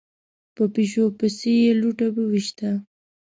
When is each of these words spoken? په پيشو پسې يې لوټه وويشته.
په 0.55 0.63
پيشو 0.73 1.05
پسې 1.17 1.51
يې 1.61 1.71
لوټه 1.81 2.07
وويشته. 2.11 2.69